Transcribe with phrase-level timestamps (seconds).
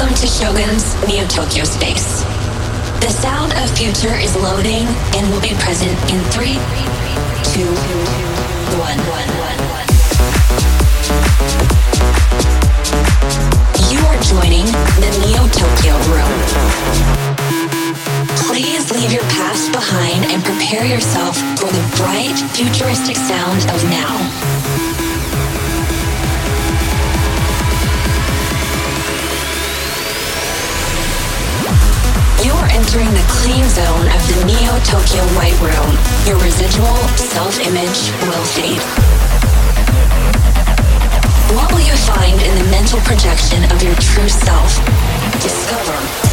[0.00, 2.22] Welcome to Shogun's Neo Tokyo Space.
[3.04, 6.56] The sound of future is loading and will be present in three,
[7.52, 7.68] two,
[8.80, 8.96] one.
[13.92, 14.64] You are joining
[15.04, 16.32] the Neo Tokyo room.
[18.48, 24.59] Please leave your past behind and prepare yourself for the bright, futuristic sound of now.
[32.72, 35.90] Entering the clean zone of the Neo Tokyo White Room.
[36.26, 38.82] Your residual self image will fade.
[41.56, 44.76] What will you find in the mental projection of your true self?
[45.42, 46.29] Discover.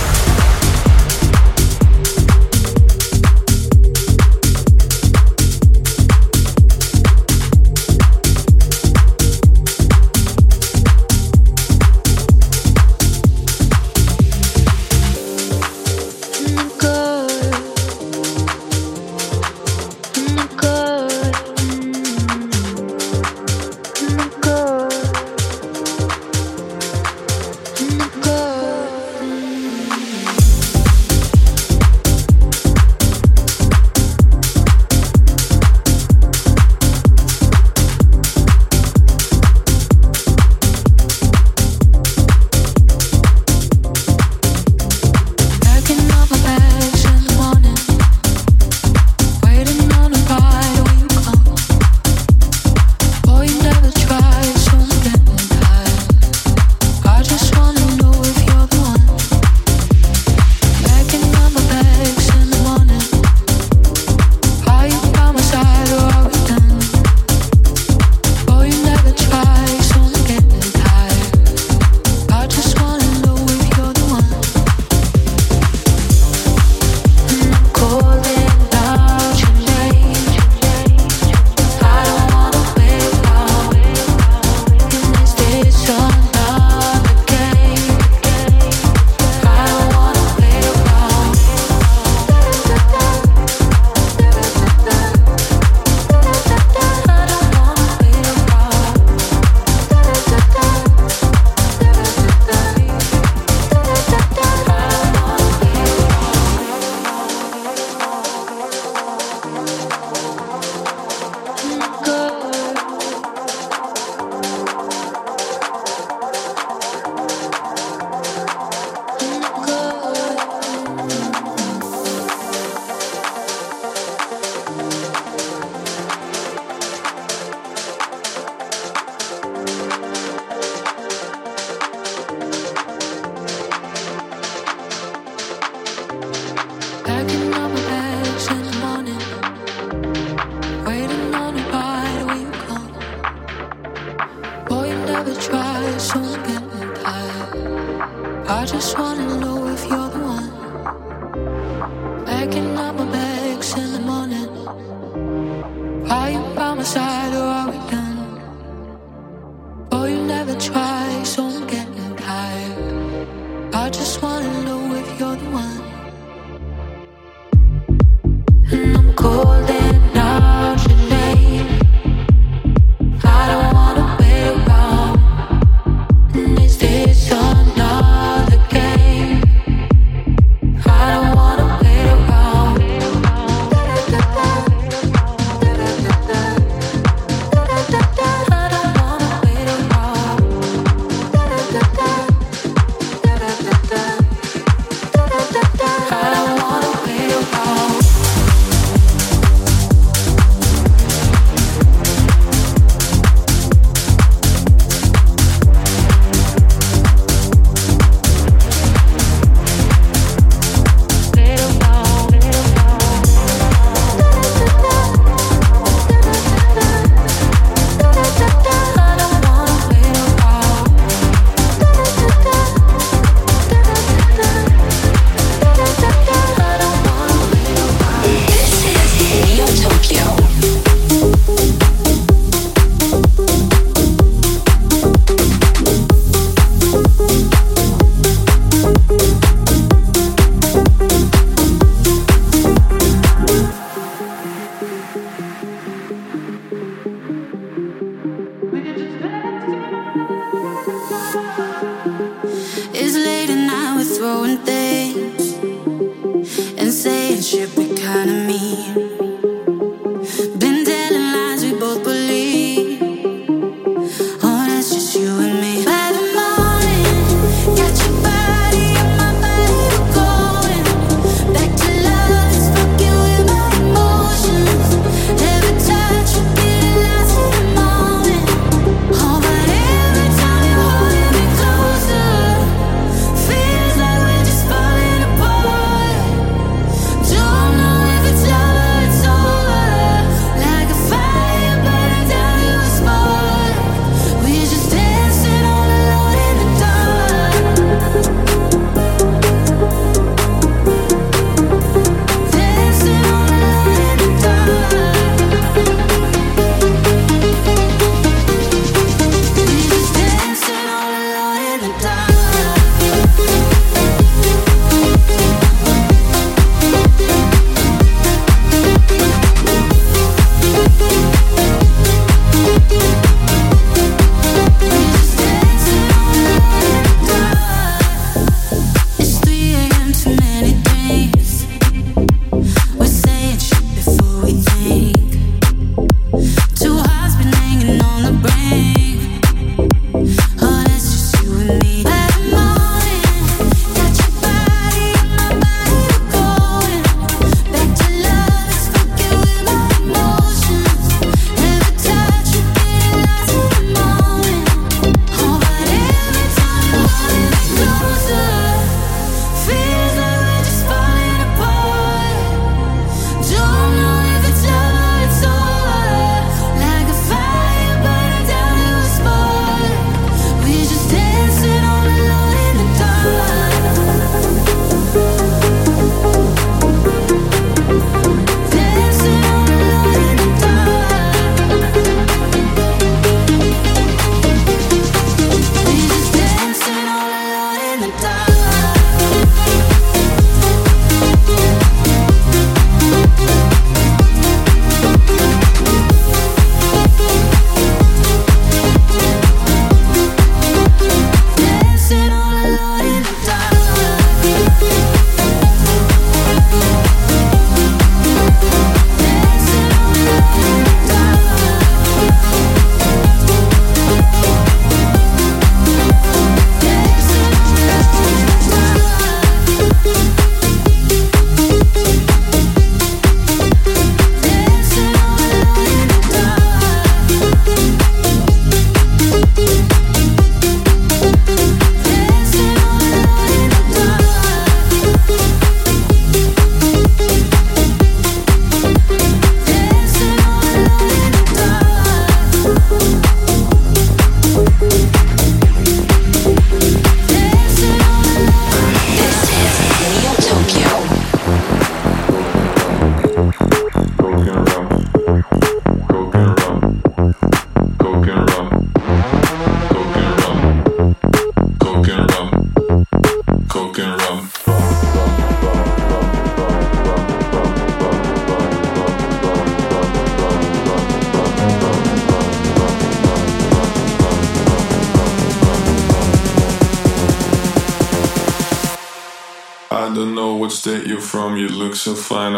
[482.27, 482.55] So fine,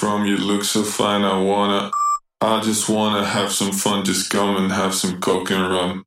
[0.00, 1.90] from, you look so fine, I wanna.
[2.40, 6.04] I just wanna have some fun, just come and have some coke and rum.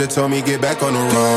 [0.00, 1.29] Manager, told me get back on the road.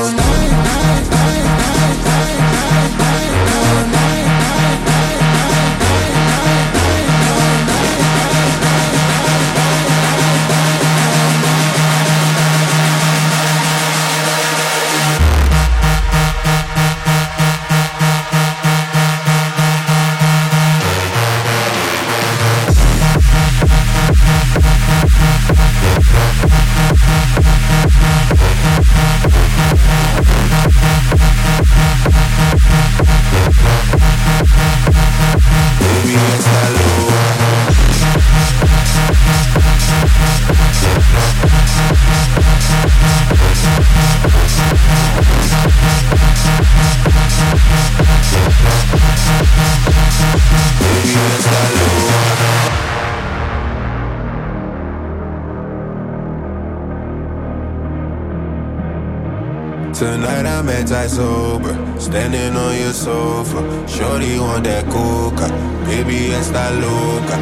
[60.93, 63.87] I'm anti-sober, standing on your sofa.
[63.87, 65.49] Shorty want that coca,
[65.89, 67.33] baby está loca.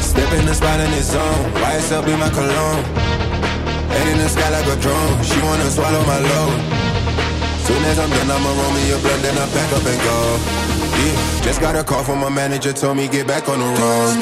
[0.00, 1.50] Step in the spot in his zone,
[1.90, 2.84] up in my cologne.
[3.90, 6.60] Head in the sky like a drone, she wanna swallow my load.
[7.66, 10.38] Soon as I'm done, I'ma roll me a blunt, then I pack up and go.
[11.02, 14.16] Yeah, just got a call from my manager, told me get back on the road.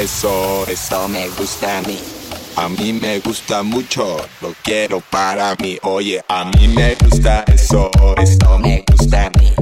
[0.00, 1.98] Eso, eso me gusta a mí.
[2.56, 5.78] A mí me gusta mucho, lo quiero para mí.
[5.82, 9.52] Oye, a mí me gusta eso, eso me gusta a mí.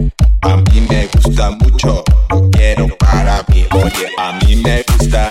[0.43, 3.67] A mí me gusta mucho, lo quiero para mí.
[3.73, 5.28] Oye, a mí me gusta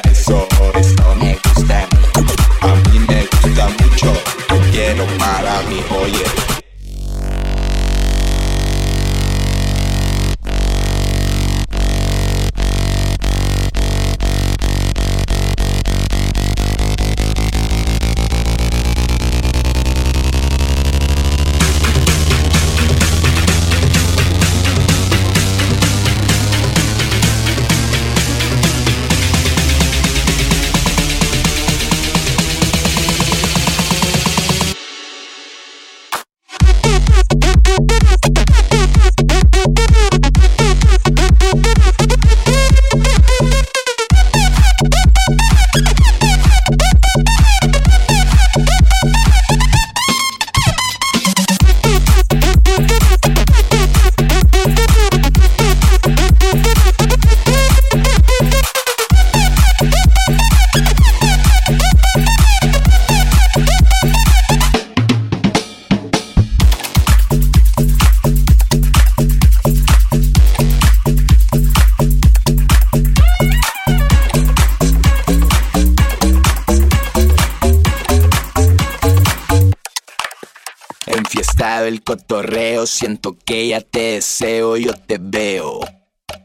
[83.48, 85.80] que ya te deseo, yo te veo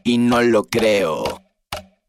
[0.05, 1.41] y no lo creo.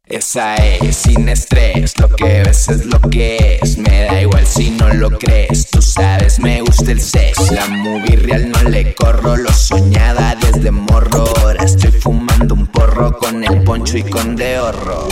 [0.07, 3.77] Esa es sin estrés, lo que ves es lo que es.
[3.77, 7.51] Me da igual si no lo crees, tú sabes, me gusta el sex.
[7.51, 11.25] La movie real no le corro, lo soñaba desde morro.
[11.41, 15.09] Ahora estoy fumando un porro con el poncho y con de horror.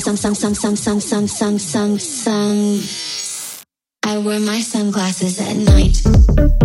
[0.00, 0.76] Sun, sun, sun, sun.
[0.76, 2.80] sun, sun, sun, sun, sun.
[4.02, 6.63] I wear my sunglasses at night.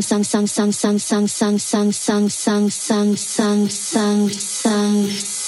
[0.00, 5.41] Sang sang sang sang sang sang sang sang sang sang sang sang sang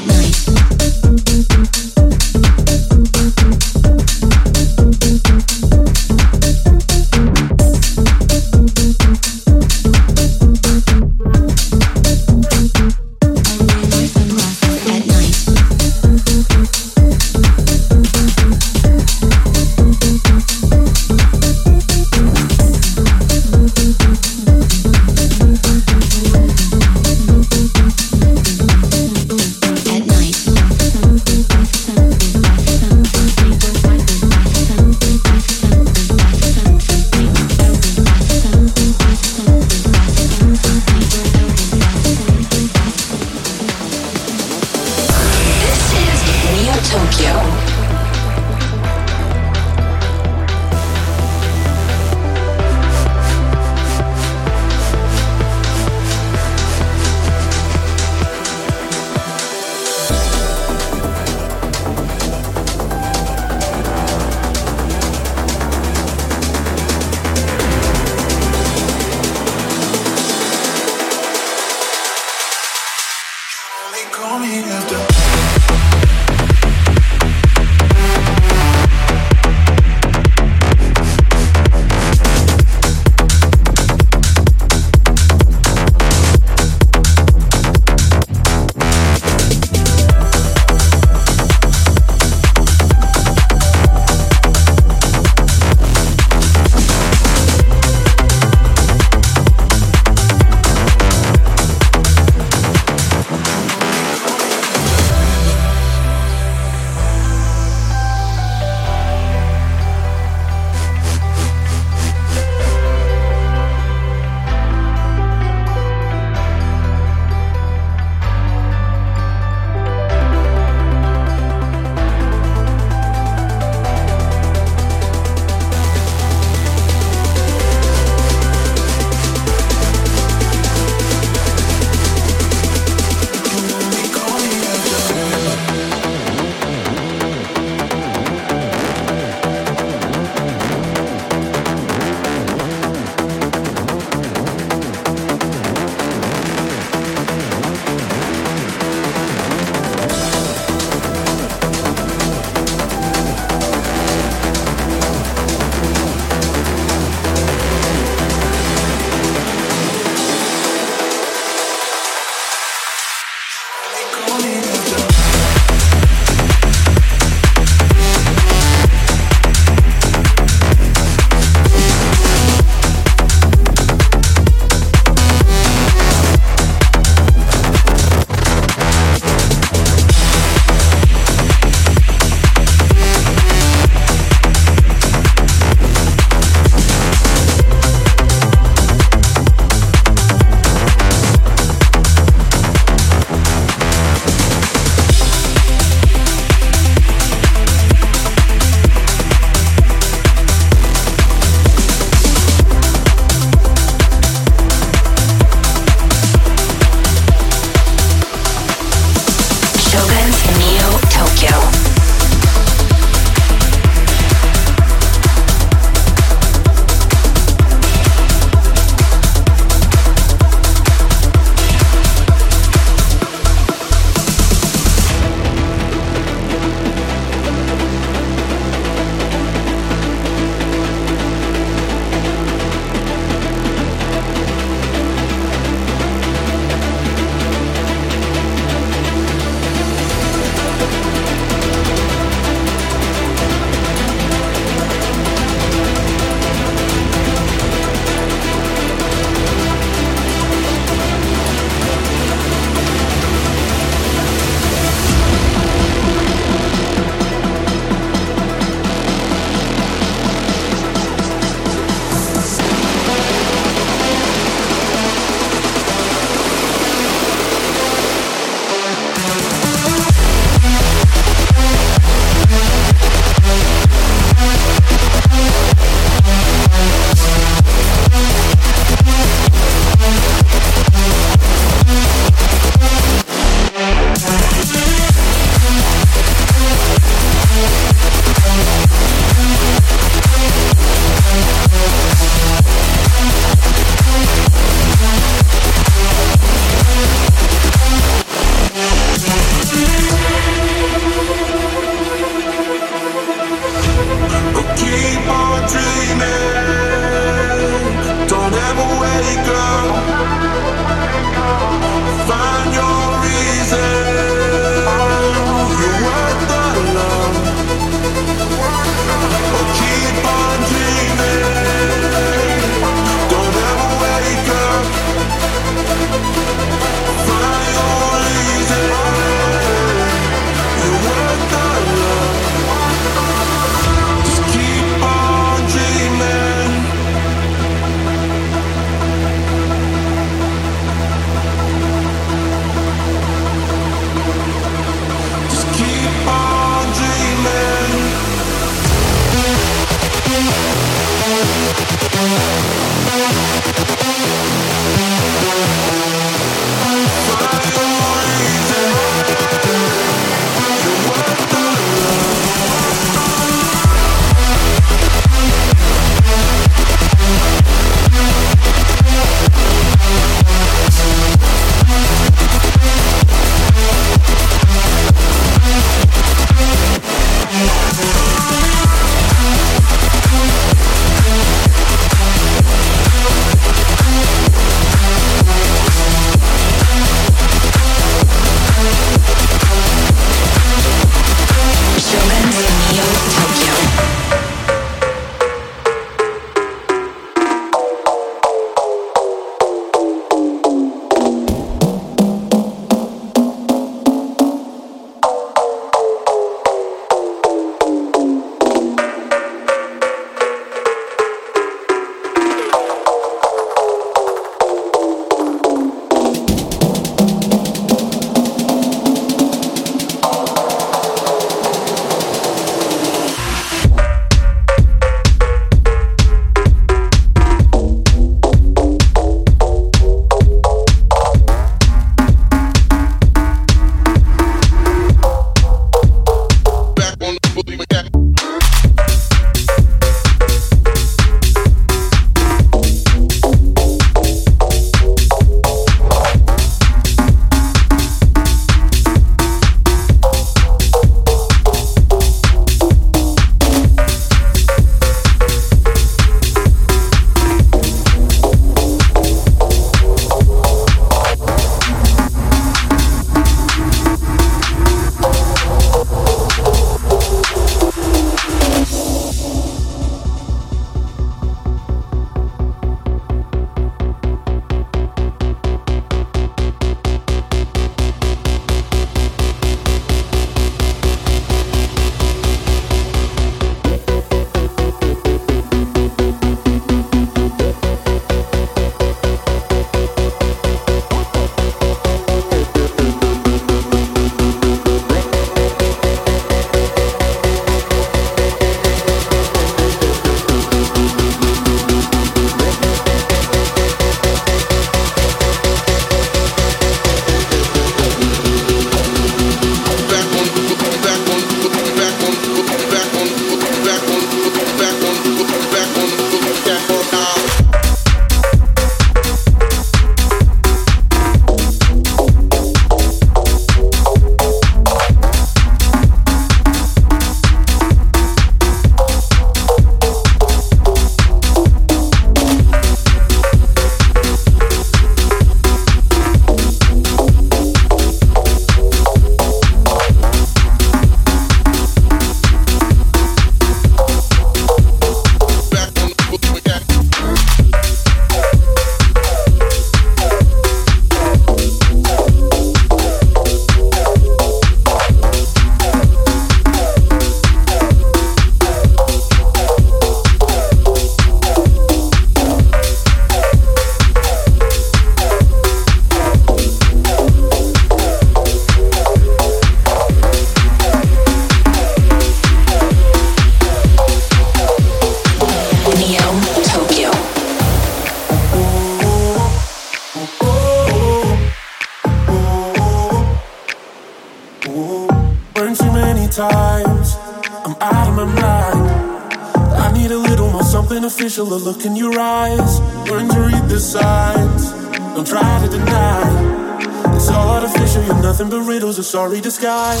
[591.36, 592.80] feel the look in your eyes
[593.10, 594.72] learn to read the signs.
[595.14, 596.74] Don't try to deny.
[597.14, 600.00] It's artificial, you're nothing but riddles, a sorry disguise.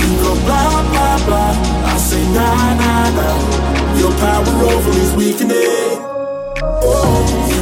[0.00, 1.84] You go blah, blah, blah.
[1.84, 3.98] I say nah, nah, nah.
[3.98, 6.00] Your power over is weakening.
[6.62, 7.59] Oh.